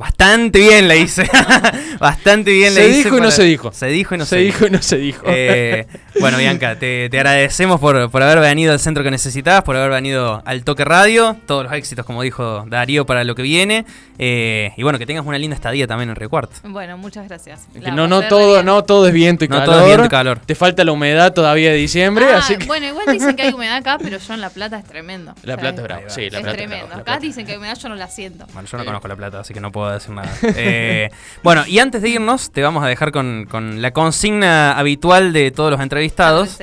Bastante 0.00 0.58
bien 0.60 0.88
la 0.88 0.96
hice. 0.96 1.28
Bastante 2.00 2.52
bien 2.52 2.74
la 2.74 2.80
Se 2.80 2.88
hice. 2.88 3.04
dijo 3.04 3.18
y 3.18 3.20
no 3.20 3.30
se 3.30 3.42
dijo. 3.44 3.70
Se 3.72 3.86
dijo 3.88 4.14
y 4.14 4.18
no 4.18 4.24
se 4.24 4.36
se, 4.36 4.36
dijo 4.42 4.66
y 4.66 4.70
no 4.70 4.80
se 4.80 4.96
dijo. 4.96 5.22
Eh, 5.26 5.86
bueno, 6.20 6.38
Bianca, 6.38 6.76
te, 6.78 7.10
te 7.10 7.18
agradecemos 7.18 7.78
por, 7.80 8.10
por 8.10 8.22
haber 8.22 8.40
venido 8.40 8.72
al 8.72 8.80
centro 8.80 9.04
que 9.04 9.10
necesitabas, 9.10 9.62
por 9.62 9.76
haber 9.76 9.90
venido 9.90 10.42
al 10.46 10.64
Toque 10.64 10.86
Radio. 10.86 11.36
Todos 11.46 11.64
los 11.64 11.72
éxitos, 11.74 12.06
como 12.06 12.22
dijo 12.22 12.64
Darío, 12.68 13.04
para 13.04 13.24
lo 13.24 13.34
que 13.34 13.42
viene. 13.42 13.84
Eh, 14.18 14.72
y 14.78 14.82
bueno, 14.82 14.98
que 14.98 15.04
tengas 15.04 15.26
una 15.26 15.36
linda 15.38 15.54
estadía 15.54 15.86
también 15.86 16.08
en 16.08 16.16
Río 16.16 16.30
Cuarto. 16.30 16.54
Bueno, 16.64 16.96
muchas 16.96 17.28
gracias. 17.28 17.68
Que 17.72 17.92
no, 17.92 18.08
no 18.08 18.22
todo, 18.22 18.54
bien. 18.54 18.64
no 18.66 18.82
todo 18.84 19.06
es 19.06 19.12
viento 19.12 19.44
y 19.44 19.48
No 19.48 19.56
calor. 19.58 19.66
todo 19.66 19.80
es 19.80 19.86
viento 19.86 20.06
y 20.06 20.08
calor. 20.08 20.38
Te 20.46 20.54
falta 20.54 20.82
la 20.82 20.92
humedad 20.92 21.34
todavía 21.34 21.70
de 21.72 21.76
diciembre, 21.76 22.26
Ah, 22.32 22.38
así 22.38 22.56
que. 22.56 22.64
Bueno, 22.64 22.86
igual 22.86 23.04
dicen 23.12 23.36
que 23.36 23.42
hay 23.42 23.52
humedad 23.54 23.76
acá, 23.76 23.98
pero 24.02 24.16
yo 24.18 24.32
en 24.34 24.40
La 24.40 24.48
Plata 24.50 24.78
es 24.78 24.84
tremendo. 24.86 25.34
La 25.42 25.58
plata 25.58 25.76
es 25.82 25.82
brava. 25.82 26.02
Sí, 26.08 26.30
la 26.30 26.38
es 26.38 26.42
plata 26.44 26.56
tremendo. 26.56 26.94
acá 26.94 27.18
dicen 27.18 27.44
que 27.44 27.52
hay 27.52 27.58
humedad, 27.58 27.76
yo 27.78 27.88
no 27.90 27.96
la 27.96 28.08
siento. 28.08 28.46
Bueno, 28.54 28.66
yo 28.66 28.78
no 28.78 28.84
conozco 28.86 29.08
La 29.08 29.16
Plata, 29.16 29.40
así 29.40 29.52
que 29.52 29.60
no 29.60 29.70
puedo 29.70 29.89
a 29.90 29.94
decir 29.94 30.10
nada. 30.10 30.30
Eh, 30.42 31.10
bueno, 31.42 31.64
y 31.66 31.78
antes 31.78 32.02
de 32.02 32.08
irnos, 32.08 32.50
te 32.50 32.62
vamos 32.62 32.84
a 32.84 32.86
dejar 32.86 33.12
con, 33.12 33.46
con 33.50 33.82
la 33.82 33.92
consigna 33.92 34.72
habitual 34.78 35.32
de 35.32 35.50
todos 35.50 35.70
los 35.70 35.80
entrevistados, 35.80 36.58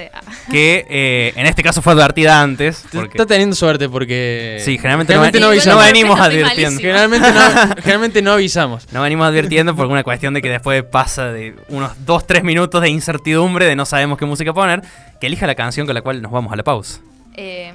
que 0.51 0.85
eh, 0.89 1.33
en 1.35 1.45
este 1.45 1.63
caso 1.63 1.81
fue 1.81 1.93
advertida 1.93 2.41
antes. 2.41 2.85
Porque, 2.91 3.17
Está 3.17 3.25
teniendo 3.25 3.55
suerte 3.55 3.89
porque. 3.89 4.57
Sí, 4.59 4.77
generalmente, 4.77 5.13
generalmente 5.13 5.39
no, 5.39 5.45
no, 5.45 5.51
no 5.51 5.53
avisamos. 5.53 5.85
venimos 5.85 6.19
advirtiendo. 6.19 6.81
Generalmente 6.81 7.31
no, 7.31 7.75
generalmente 7.81 8.21
no 8.21 8.31
avisamos. 8.33 8.91
No 8.91 9.01
venimos 9.01 9.27
advirtiendo 9.27 9.75
por 9.75 9.87
una 9.87 10.03
cuestión 10.03 10.33
de 10.33 10.41
que 10.41 10.49
después 10.49 10.83
pasa 10.83 11.31
de 11.31 11.55
unos 11.69 11.91
2-3 12.05 12.43
minutos 12.43 12.81
de 12.81 12.89
incertidumbre 12.89 13.65
de 13.65 13.75
no 13.75 13.85
sabemos 13.85 14.17
qué 14.17 14.25
música 14.25 14.53
poner, 14.53 14.81
que 15.19 15.27
elija 15.27 15.47
la 15.47 15.55
canción 15.55 15.85
con 15.85 15.95
la 15.95 16.01
cual 16.01 16.21
nos 16.21 16.31
vamos 16.31 16.51
a 16.53 16.55
la 16.55 16.63
pausa. 16.63 17.01
Eh, 17.35 17.73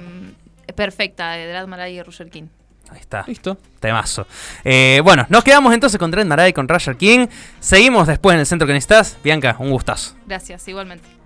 perfecta, 0.75 1.31
de 1.31 1.47
Drad 1.47 1.67
Marai 1.67 1.97
y 1.97 2.03
Roger 2.03 2.29
King. 2.29 2.47
Ahí 2.89 2.99
está. 2.99 3.23
Listo. 3.27 3.57
Temazo. 3.79 4.27
Eh, 4.63 5.01
bueno, 5.03 5.25
nos 5.29 5.43
quedamos 5.43 5.73
entonces 5.73 5.97
con 5.97 6.11
Trent 6.11 6.29
Maray 6.29 6.51
y 6.51 6.53
con 6.53 6.67
Roger 6.67 6.95
King. 6.95 7.27
Seguimos 7.59 8.07
después 8.07 8.33
en 8.35 8.41
el 8.41 8.45
centro 8.45 8.67
que 8.67 8.73
necesitas. 8.73 9.17
Bianca, 9.23 9.55
un 9.59 9.71
gustazo. 9.71 10.15
Gracias, 10.25 10.67
igualmente. 10.67 11.22